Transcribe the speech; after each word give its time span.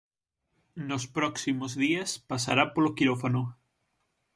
Nos 0.87 1.03
próximos 1.17 1.71
días 1.83 2.09
pasará 2.29 2.63
polo 2.73 2.91
quirófano. 2.97 3.41